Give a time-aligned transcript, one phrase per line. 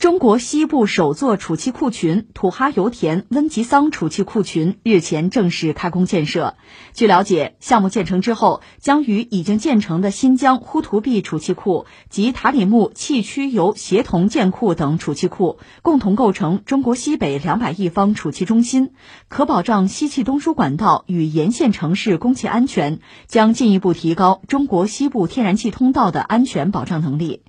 [0.00, 6.56] 中国西部首座储气库群土哈油田温吉桑储气库群日前正式开工建设。
[6.94, 18.92] 据了解，项目建成之后，将与已经建成的新疆呼图壁储气库及塔里木气区油协同建库等储气库，共同构成中国西北两百亿方储气中心，
[19.28, 27.42] 可保障西气东输管道与沿线城市供气安全，将进一步提高中国西部天然气通道的安全保障能力。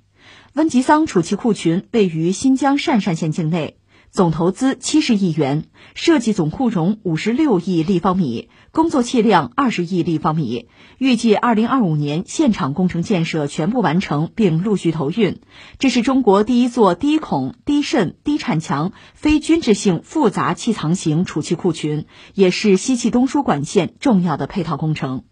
[0.53, 3.77] 温吉桑储气库群位于新疆鄯善县境内，
[4.09, 5.63] 总投资七十亿元，
[5.95, 10.67] 设计总库容五十六亿立方米，工作气量二十亿立方米。
[10.97, 15.39] 预计二零二五年现场工程建设全部完成并陆续投运。
[15.79, 25.23] 这是中国第一座低孔、低渗、低产强、非均质性复杂气藏型储气库群，也是西气东输管线重要的配套工程。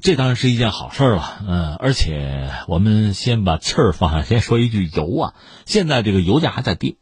[0.00, 5.34] 这当然是一件好事了，嗯，而且我们先把气儿放下，先说一句油啊，
[5.64, 6.98] 现在这个油价还在跌，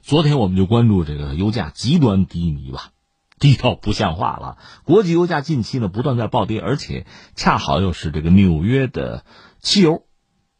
[0.00, 2.90] 昨天我们就关注这个油价极端低迷吧，
[3.38, 4.56] 低到不像话了。
[4.82, 9.24] 国际油价近期呢不断在暴跌，而且恰好又是这个纽约的
[9.60, 10.02] 汽油，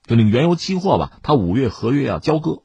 [0.07, 2.63] 就那个原油期货吧，它五月合约要交割，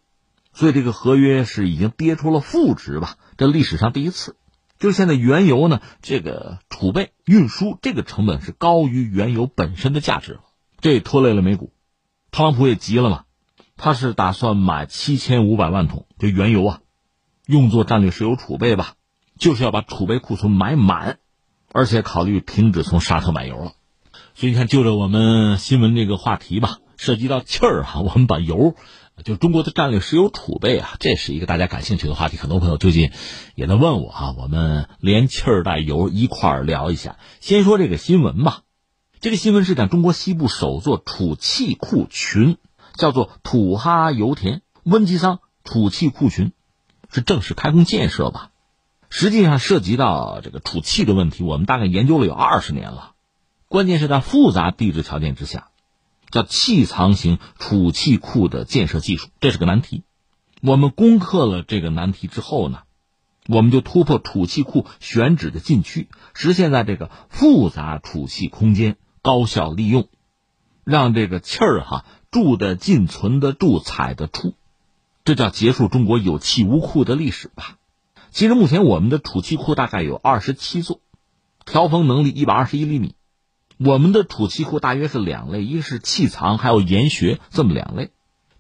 [0.54, 4.36] 所以这个合约是已经跌出了负值吧，这历史上第一次。
[4.80, 10.42] 就现在原油呢，这个储备运输这个成本是高于原油本身的价值了，
[10.80, 11.74] 这拖累了美股。
[12.32, 13.24] 特朗普也急了嘛，
[13.76, 16.82] 他是打算买七千五百万桶这原油啊，
[17.46, 18.94] 用作战略石油储备吧，
[19.40, 21.18] 就是要把储备库存买满，
[21.72, 23.74] 而且考虑停止从沙特买油了。
[24.36, 28.76] 所以你看，就着我们新闻这个话题吧，涉及到气儿哈，我们把油。
[29.24, 32.38] 就中国的战略石油储备啊，这是一个大家感兴趣的话题。
[32.38, 33.12] 很多朋友最近
[33.56, 37.18] 也在问我啊，我们连气儿带油一块儿聊一下。
[37.40, 38.62] 先说这个新闻吧，
[39.20, 42.58] 这个新闻是讲中国西部首座储气库群，
[42.94, 46.52] 叫做土哈油田温吉桑储气库群，
[47.12, 48.52] 是正式开工建设吧。
[49.10, 53.14] 实际上涉及到这个储气的问题，我们大概研究了有二十年了，
[53.68, 55.70] 关键是在复杂地质条件之下。
[56.30, 60.04] 叫气藏型储气库的建设技术，这是个难题。
[60.62, 62.80] 我们攻克了这个难题之后呢，
[63.48, 70.08] 我们就突破储气库选址的禁区，实现在这个复杂储气空间高效利用，
[70.84, 74.56] 让这个气儿哈住得进、存得住、采得出，
[75.24, 77.78] 这叫结束中国有气无库的历史吧。
[78.32, 81.00] 其实目前我们的储气库大概有二十七座，
[81.66, 83.16] 调峰能力一百二十一厘米。
[83.78, 88.10] 我们的储气库大约是两类，一个是气藏，还有岩穴，这么两类。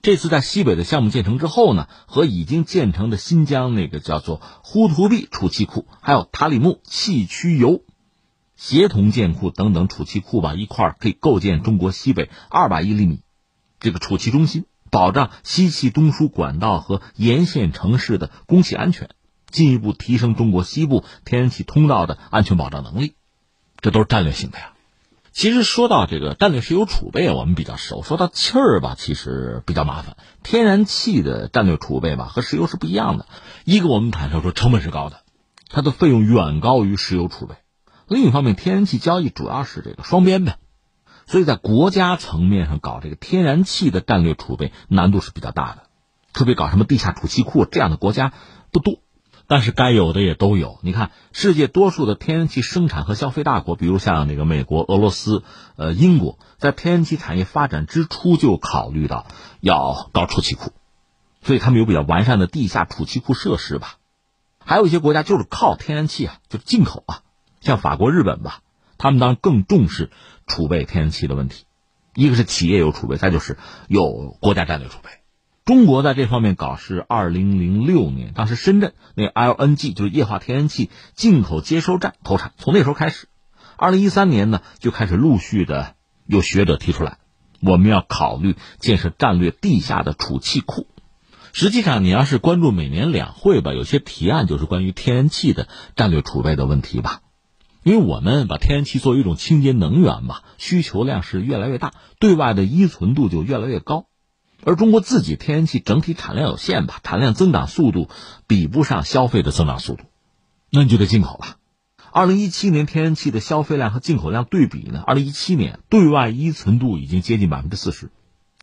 [0.03, 7.83] 这次在西北的项目建成之后呢，和已经建成的新疆那个叫做呼图壁储气库，还有塔里木气区油
[8.55, 13.21] 协同建库等等储气库吧，一块可以构建中国西北二百亿厘米
[13.79, 19.09] 这个储气中心，保障西气东输管道和沿线城市的供气安全，
[19.49, 23.15] 进一步提升中国西部天然气通道的安全保障能力。
[23.81, 24.73] 这都是战略性的呀。
[25.37, 30.17] 其实说到这个战略石油储备，我们比较熟；说到气儿吧，其实比较麻烦。
[30.41, 33.27] 天然气的战略储备吧，和石油是不一样的。
[33.63, 35.21] 一个我们坦率说，成本是高的，
[35.69, 37.53] 它的费用远高于石油储备。
[38.07, 40.55] 另一方面，天然气交易主要是这个双边的，
[41.27, 45.83] 所以在国家层面上搞这个天然气的战略储备难度是比较大的。
[46.33, 48.33] 特别搞什么地下储气库这样的国家
[48.71, 49.01] 不多。
[49.47, 50.79] 但是该有的也都有。
[50.83, 55.43] 你看，世界多数的天然气生产和消费大国，比如像那个美国、俄罗斯、
[55.77, 59.25] 呃英国，在天然气产业发展之初就考虑到
[59.61, 60.73] 要搞储气库，
[61.41, 63.95] 所以他们有比较完善的地下储气库设施吧。
[64.59, 67.21] 还有一些国家就是靠天然气啊，就进口啊，
[67.61, 68.59] 像法国、日本吧，
[68.97, 70.09] 他们当然更重视
[70.45, 71.63] 储备天然气的问题。
[72.13, 73.57] 一个是企业有储备，再就是
[73.87, 75.09] 有国家战略储备。
[75.67, 83.27] 中国在这方面搞是二零零六年，当时深圳那 LNG 就是液化天然气进口接收站投产，从那时候开始，
[83.75, 85.95] 二零一三年呢就开始陆续的
[86.25, 87.17] 有学者提出来，
[87.59, 90.87] 我们要考虑建设战略地下的储气库。
[91.51, 97.23] 实际上，你要是关注每年两会吧，有些提案就是关于天然气的战略储备的问题吧，
[97.83, 104.05] 因为我们把天然气作为一种清洁能源嘛，需求量是越来越大，对外的依存度就越来越高。
[104.63, 108.09] 而中国自己天然气整体产量有限吧，产量增长速度
[108.47, 110.03] 比不上消费的增长速度，
[110.69, 111.57] 那你就得进口了。
[112.11, 115.03] 二零一七年天然气的消费量和进口量对比呢？
[115.05, 118.09] 二零一七年对外依存度已经接近百分之四十，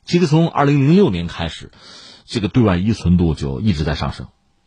[0.05, 1.71] 其实从二零零六年开始，
[2.25, 4.27] 这个对外依存度就一直在上升。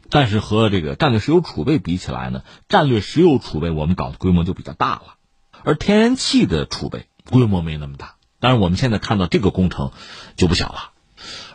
[0.10, 5.16] 但是和这个战略石油储备比起来呢，战略石油储备我们搞的规模就比较大了，
[5.64, 8.16] 而天然气的储备规模没那么大。
[8.40, 9.92] 当然，我们现在看到这个工程
[10.38, 10.92] 就不小了。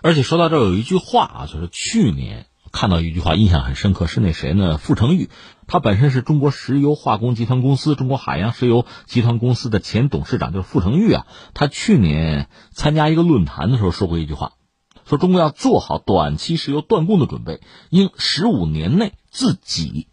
[0.02, 4.78] 而且说到这儿，有一句话啊，就是去年看到一句话，印象很深刻，是那谁呢？
[4.78, 5.28] 傅成玉，
[5.66, 11.26] 他本身是中国石油化工集团公司、中国海洋石油集团公司的前董事长，就是傅成玉啊。
[11.54, 14.52] 他去年参加一个论坛的时候说过一句话，
[15.04, 17.60] 说中国要做好短期石油断供的准备，
[17.90, 20.08] 应十五年内自给。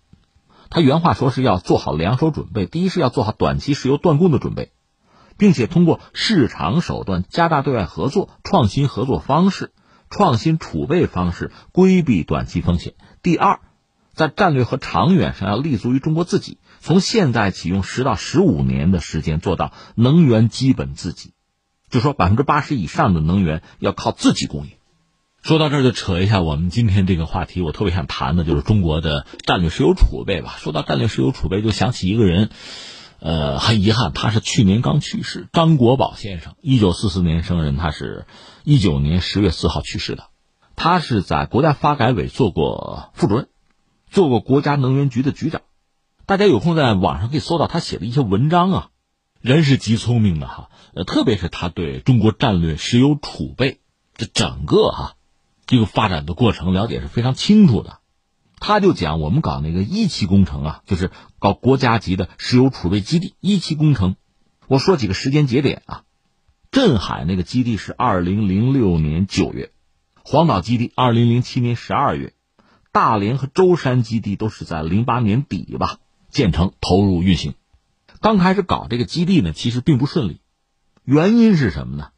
[0.69, 4.71] 他原话说是要做好两手准备，第一是要做好短期石油断供的准备，
[5.39, 9.71] 并且通过市场手段加大对外合作，创新合作方式、
[10.11, 12.93] 创新储备方式，规避短期风险。
[13.23, 13.61] 第二，
[14.13, 21.31] 在战略和长远上要立足于中国自己，从现在起用十到十五年的时间做到能源基本自给，
[21.89, 24.71] 就说百分之八十以上的能源要靠自己供应。
[25.41, 30.55] 说到这儿就扯一下我们今天这个话题，我特别想谈的就是中国的战略石油储备吧。
[30.57, 32.49] 说到战略石油储备，就想起一个人，
[33.19, 38.25] 呃，很遗憾，他是去年刚去世，张国宝先生，一九四四年生人，他是
[38.63, 40.29] 一九年十月四号去世的。
[40.75, 43.49] 他是在国家发改委做过副主任，
[44.09, 45.61] 做过国家能源局的局长。
[46.25, 48.89] 大家有空在网上可以搜到他写的一些文章啊，
[49.41, 53.81] 人是极聪明的哈，呃，特别是他对中国战略石油储备
[54.15, 55.15] 这整个哈。
[55.65, 57.98] 这个发展的过程了解是非常清楚的，
[58.59, 64.15] 他就讲我们搞那个一期工程啊，就是搞国家级的石油储备基地一期工程。
[64.67, 66.03] 我说几个时间节点啊，
[66.71, 69.71] 镇海那个基地是二零零六年九月，
[70.23, 72.33] 黄岛基地二零零七年十二月，
[72.91, 75.97] 大连和舟山基地都是在零八年底吧
[76.29, 77.55] 建成投入运行。
[78.21, 80.41] 刚开始搞这个基地呢，其实并不顺利，
[81.03, 82.09] 原因是什么呢？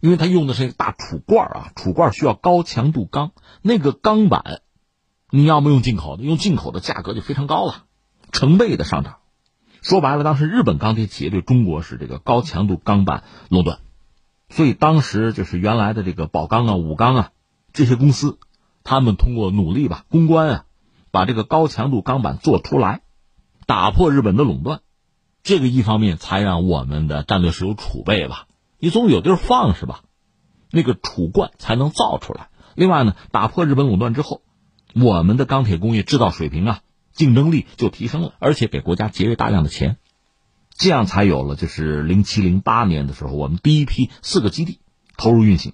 [0.00, 3.32] 因为它用的是一个大储罐啊，储罐需要高强度钢，
[3.62, 4.62] 那个钢板，
[5.30, 7.84] 你要么用进口的，用进口的价格就非常高了，
[8.32, 9.18] 成倍的上涨。
[9.82, 13.78] 说白了，当时日本钢铁企业对中国是这个高强度钢板垄断，
[14.48, 17.30] 所以当时就是原来的这个宝钢啊、武钢啊
[17.72, 18.38] 这些公司，
[18.84, 20.64] 他们通过努力吧，攻关啊，
[21.10, 23.02] 把这个高强度钢板做出来，
[23.66, 24.80] 打破日本的垄断，
[25.42, 28.46] 这个一方面才让我们的战略石油储备吧。
[28.78, 30.02] 你总有地儿放是吧？
[30.70, 32.48] 那个储罐才能造出来。
[32.74, 34.42] 另外呢，打破日本垄断之后，
[34.94, 36.80] 我们的钢铁工业制造水平啊，
[37.12, 39.98] 竞争力就提升了，而且给国家节约大量的钱，
[40.76, 44.80] 这样才有了就是零七零八年的时候，我们第一批四个基地
[45.16, 45.72] 投入运行，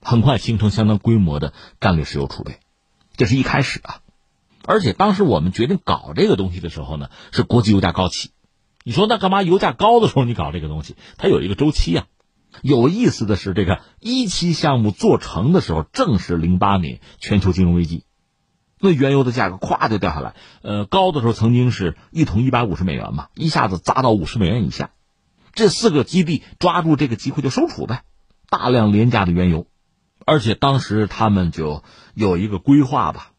[0.00, 2.58] 很快形成相当规模的战略石油储备。
[3.16, 4.00] 这是一开始啊，
[4.64, 8.30] 而且当时我们决定搞这个东西的时候呢，是国际油价高企。
[8.84, 9.42] 你说那干嘛？
[9.42, 12.06] 油价高的时候你搞这个东西，它有一个周期啊。
[12.60, 18.04] 有意思的是，这个一期项目做成的时候，正是零八年全球金融危机，
[18.82, 20.34] 那原油的价格咵就掉下来。
[20.60, 24.90] 呃，高的时候曾经是一桶一百五十美元嘛，一下子砸到五十美元以下。
[25.54, 28.02] 这四个基地抓住这个机会就收储呗，
[28.50, 29.68] 大量廉价的原油，
[30.26, 33.30] 而且当时他们就有一个规划吧，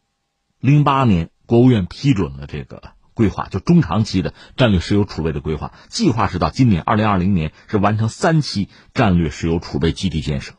[0.60, 2.94] 零八年国务院批准了这个。
[3.16, 10.54] 规划就中长期的战略石油储备的规划，计划是到今年二零二零年是完成三期战略石油储备基地建设。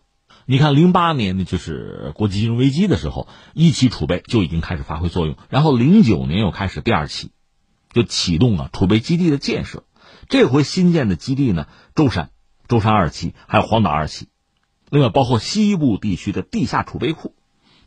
[0.48, 7.32] 你看，零八年呢就是国际金融危机的时候，一期储备就已经开始发挥作用，然后零九年又开始第二期，
[7.92, 9.86] 就启动了储备基地的建设。
[10.30, 12.30] 这回新建的基地呢，舟山、
[12.68, 14.28] 舟山二期还有黄岛二期，
[14.92, 17.34] 另外包括西部地区的地下储备库，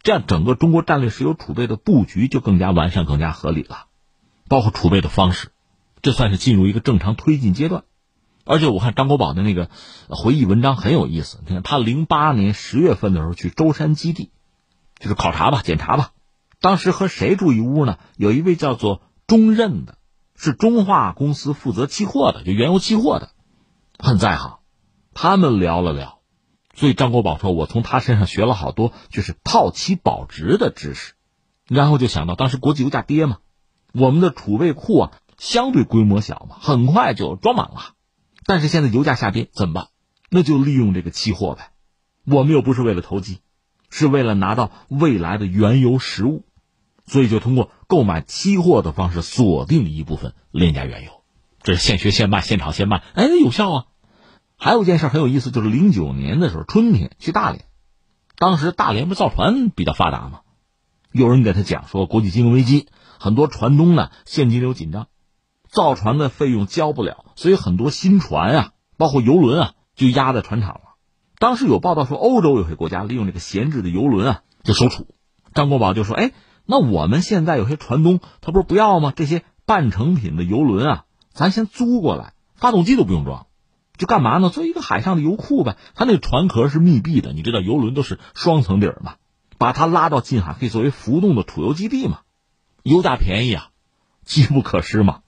[0.03, 3.87] 这样整个中国战略石油储备的布局就更加完善、更加合理了。
[4.49, 5.53] 包括储备的方式，
[6.03, 7.85] 这算是进入一个正常推进阶段。
[8.49, 9.69] 而且我看张国宝的那个
[10.09, 11.41] 回忆文章很有意思。
[11.47, 14.31] 你看他零八年十月份的时候去舟山基地，
[14.99, 16.13] 就是考察吧、检查吧。
[16.59, 17.99] 当时和谁住一屋呢？
[18.17, 19.99] 有一位叫做钟任的，
[20.35, 23.29] 是中化公司负责期货的，就原油期货的，
[23.99, 24.61] 很在行。
[25.13, 26.21] 他们聊了聊，
[26.75, 31.13] 所以张国宝说：“我从他身上学了好多，就是套期保值的知识。”
[31.69, 33.39] 然后就想到当时国际油价跌嘛。
[33.93, 37.93] 我们的储备库啊，相对规模小嘛，很快就装满了。
[38.49, 39.89] 但是现在油价下跌怎么办？
[40.31, 41.73] 那就利用这个期货呗。
[42.25, 43.41] 我们又不是为了投机，
[43.91, 46.47] 是为了拿到未来的原油实物，
[47.05, 51.11] 所以就通过购买期货的方式锁定一部分廉价原油。
[51.63, 53.85] 这是现学现卖，现炒现卖，哎，有效啊。
[54.57, 57.67] 还有一件事很有意思，就是零九年的时候春天去大连，
[58.39, 60.41] 当时大连不造船比较发达吗？
[61.13, 62.89] 有人给他讲说国际金融危机。
[63.19, 65.09] 很多船东呢现金流紧张，
[65.69, 70.81] 造船的费用交不了，所以很多新船啊，包括游轮啊，就压在船厂了。
[71.39, 75.07] 当时有报道说，欧洲有些国家利用这个闲置的游轮啊，就收储。
[75.55, 76.33] 张国宝就说：“哎，
[76.67, 79.13] 那我们现在有些船东，他不是不要吗？
[79.15, 83.47] 这些半成品的游轮啊，咱先租过来，发动机都不用装，
[83.97, 84.51] 就干嘛呢？
[84.51, 85.77] 做一个海上的油库呗。
[85.95, 89.15] 它那个船壳是密闭的，你知道，游轮都是双层底儿嘛，
[89.59, 92.21] 把它拉到近海，可以作为浮动的储油基地嘛。
[92.83, 93.69] 油价便宜啊，
[94.25, 95.21] 机不可失嘛。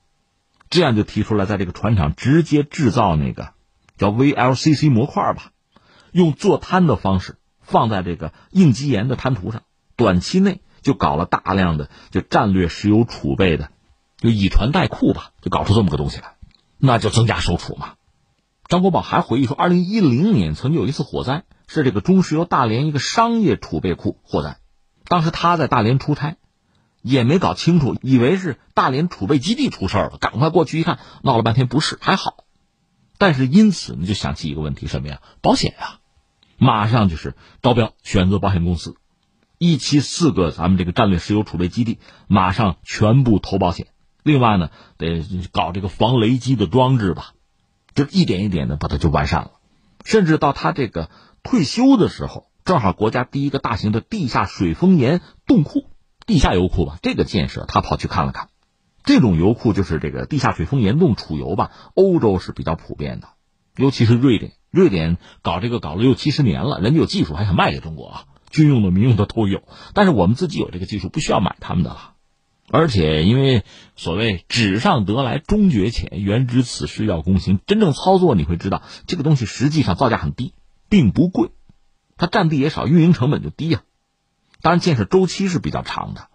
[0.71, 3.49] 这样就提出来，在这个船厂直接制造那个
[3.97, 5.51] 叫 VLCC 模块吧，
[6.13, 9.63] 用做滩的方式放在这个硬基岩的滩涂上，
[9.97, 13.69] 短期内就搞了大量的就战略石油储备的，
[14.17, 16.35] 就以船代库吧，就搞出这么个东西来，
[16.77, 17.95] 那就增加收储嘛。
[18.69, 24.57] 张国宝还回忆说，二零一零年曾经有一次火灾，是这个中石油大连一个商业储备库火灾，
[25.05, 26.37] 当时他在大连出差。
[27.01, 32.45] 也没搞清楚，以为是大连储备基地出事了，赶快过去一看，闹了半天不是，还好。
[33.17, 35.21] 但是因此呢，就想起一个问题，什么呀？
[35.41, 35.99] 保险呀，
[36.57, 38.95] 马上就是招标，选择保险公司，
[39.57, 43.87] 一期四个咱们这个战略石油储备基地，马上全部投保险。
[44.23, 47.33] 另外呢，得搞这个防雷击的装置吧，
[47.95, 49.51] 就一点一点的把它就完善了。
[50.03, 51.09] 甚至到他这个
[51.43, 55.85] 退休的时候，正好国家第一个大型的地下水封岩冻库。
[56.31, 58.47] 地下油库吧，这个建设他跑去看了看，
[59.03, 63.27] 这种油库就是这个地下水封岩洞储油吧，欧洲是比较普遍的，
[63.75, 69.61] 尤其是瑞典，瑞典搞这个搞了六七十年了，人家有技术还想卖给中国啊，军用的、民用的都有，
[69.93, 72.13] 但是我们自己有这个技术，不需要买他们的了，
[72.69, 73.65] 而且因为
[73.97, 80.53] 所谓纸上得来终觉浅，原知此事要躬行，真正操作你会知道，这个东西实际上造价很低，
[80.87, 81.49] 并不贵，
[82.15, 83.81] 它占地也少，运营成本就低呀。
[84.61, 86.27] 当然，建设周期是比较长的，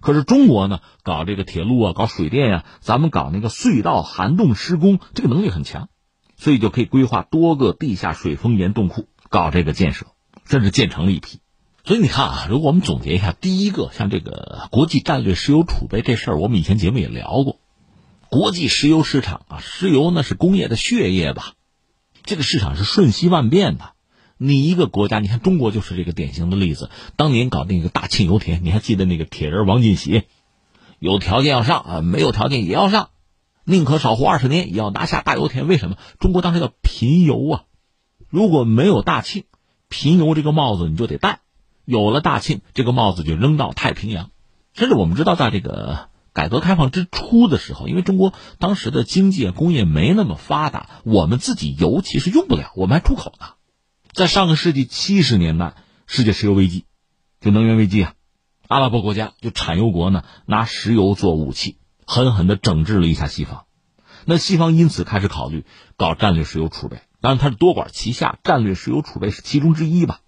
[0.00, 5.88] 可是中国呢，搞这个铁路啊，搞水电呀，咱们搞那个隧道涵洞施工，这个能力很强，
[6.36, 10.06] 所以就可以规划多个地下水封岩洞库搞这个建设，
[10.44, 11.40] 甚至建成了一批。
[11.84, 17.60] 所以你看啊，如果我们总结一下，第一个像这个国际战略石油储备这事儿，我们以前节目也聊过，
[18.28, 21.52] 国际石油市场啊，石油那是工业的血液吧，
[22.24, 23.92] 这个市场是瞬息万变的。
[24.42, 26.88] 你一个国家，你看中国就是这个典型的例子。
[27.14, 30.22] 当年搞那个大庆油田，你还记得那个铁人王进喜，
[30.98, 33.10] 有条件要上啊，没有条件也要上，
[33.64, 35.68] 宁可少活二十年也要拿下大油田。
[35.68, 35.98] 为什么？
[36.18, 37.64] 中国当时叫贫油啊，
[38.30, 39.44] 如果没有大庆，
[39.90, 41.40] 贫油这个帽子你就得戴；
[41.84, 44.30] 有了大庆，这个帽子就扔到太平洋。
[44.72, 53.46] 甚至我们知道，在这个改革开放之初的时候，因为中国当时的经济工业没那么发达，我们自己油其实用不了，我们还出口呢。
[54.12, 55.74] 在上个世纪七十年代，
[56.06, 56.84] 世界石油危机，
[57.40, 58.14] 就能源危机啊，
[58.66, 63.66] 阿拉伯国家就产油国呢，拿石油做武器，狠狠的整治了一下西方。
[64.24, 65.64] 那西方因此开始考虑
[65.96, 70.20] 搞战略石油储备，当然它是多管齐下，战略石油储备是其中之一吧。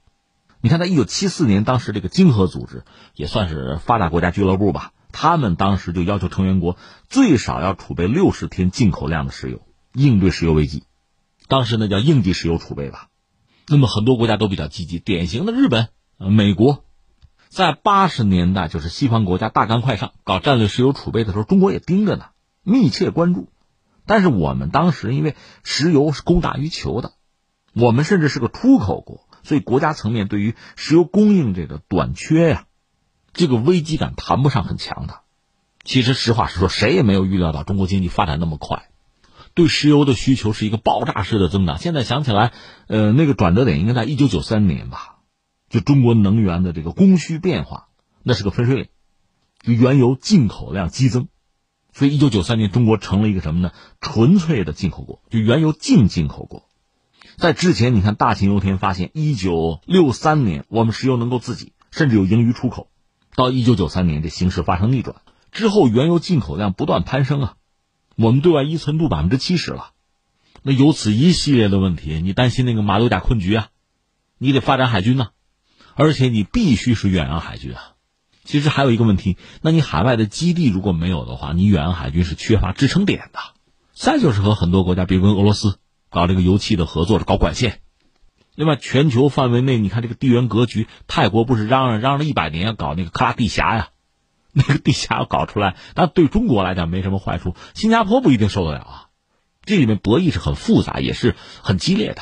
[0.60, 2.84] 你看，在一九七四年，当时这个经合组织
[3.14, 6.76] 也算是发达国家俱乐部吧，他们当时就要求成员国
[7.08, 9.60] 最少要储备六十天进口量的石油，
[9.92, 10.84] 应对石油危机。
[11.48, 13.08] 当时那叫应急石油储备吧。
[13.68, 15.88] 那么很多国家都比较积极，典型的日本、
[16.18, 16.84] 美国，
[17.48, 22.26] 在八十年代就是西方国家大干快上搞战略石油储备的时候，中国也盯着呢，
[22.62, 23.48] 密切关注。
[24.04, 27.12] 但是我们当时因为石油是供大于求的，
[27.72, 32.66] 我们甚至是个出口国，所以国家层面对于石油供应这个短缺呀，
[33.32, 35.20] 这个危机感谈不上很强的。
[35.84, 38.88] 其实实话实说，谁也没有预料到中国经济发展那么快。
[39.54, 41.78] 对石油的需求是一个爆炸式的增长。
[41.78, 42.52] 现在想起来，
[42.86, 45.16] 呃，那个转折点应该在一九九三年吧？
[45.68, 47.88] 就中国能源的这个供需变化，
[48.22, 48.88] 那是个分水岭，
[49.62, 51.28] 就原油进口量激增，
[51.92, 53.72] 所以一九九三年中国成了一个什么呢？
[54.00, 56.68] 纯粹的进口国，就原油净进口国。
[57.38, 62.88] 在之前，你看大庆油田发现，一九六三年我们石油能够自己，甚至有盈余出口，
[63.34, 65.16] 到一九九三年这形势发生逆转
[65.50, 67.54] 之后，原油进口量不断攀升啊。
[68.16, 69.90] 我们对外依存度百分之七十了，
[70.62, 73.68] 那有此一系列的问题，你担心那个马六甲困局啊？
[74.38, 75.28] 你得发展海军呐，
[75.94, 77.92] 而且你必须是远洋海军啊。
[78.44, 83.38] 其实还有一个问题，那你海外的基地如果没有的话，你远洋海军是缺乏支撑点的。
[83.94, 85.78] 再就是和很多国家，比如跟俄罗斯
[86.10, 87.80] 搞这个油气的合作，搞管线。
[88.54, 93.88] 另外，全球范围内，你看这个地缘格局，泰国不是嚷嚷嚷了一百年要搞那个克拉地峡呀？
[94.54, 97.56] 那个地下要搞出来，但对中国来讲没什么坏处。
[97.74, 99.06] 新加坡不一定受得了啊，
[99.64, 102.20] 这里面博弈是很复杂，也是很激烈的。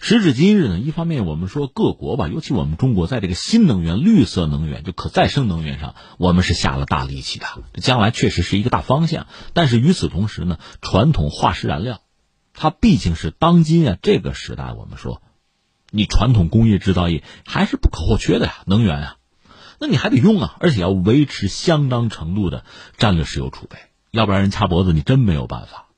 [0.00, 7.46] 时至今日呢，一方面我们说各国吧，尤其我们中国在这个新能源、绿色能源就可再生能源上，我们是下了大力气的，
[7.80, 9.28] 将来确实是一个大方向。
[9.52, 12.00] 但是与此同时呢，传统化石燃料，
[12.52, 15.22] 它毕竟是当今啊这个时代，我们说，
[15.90, 19.16] 你传统工业制造业还是不可或缺的呀，能源啊。
[19.82, 22.64] 那你还得用啊，而且要维持相当程度的
[22.98, 23.78] 战略石油储备，
[24.12, 25.88] 要不然人掐脖子，你真没有办法。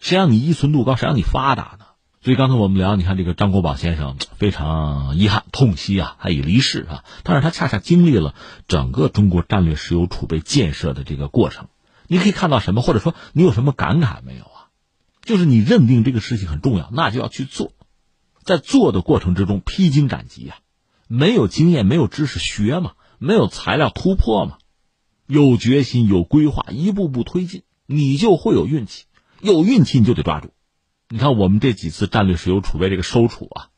[0.00, 1.84] 谁让你依存度高，谁让你发达呢？
[2.22, 7.04] 所以刚才我们聊，你看这个张国宝先生非常遗憾、痛惜啊，他已离世啊。
[7.22, 8.34] 但是他恰恰经历了
[8.66, 11.68] 整个中国战略石油储备建设的这个过程。
[12.06, 14.72] 你可以看到什么，或者说你有什么感慨没有啊？
[15.22, 17.72] 就是你认定这个事情很重要，那就要去做，
[18.42, 20.56] 在做的过程之中披荆斩棘啊，
[21.08, 22.92] 没有经验、没有知识学嘛，
[23.24, 24.58] 没有材料突破嘛，
[25.26, 29.06] 有决心、有规划，一步步推进，你就会有运气。
[29.40, 30.52] 有运气你就得抓住。
[31.08, 33.68] 你看，我们这几次战略石油储备这个收储啊，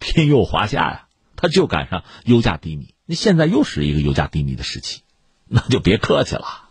[0.00, 2.94] 天佑华夏呀，它就赶上油价低迷。
[3.04, 5.02] 那现在又是一个油价低迷的时期，
[5.46, 6.65] 那就别客气了。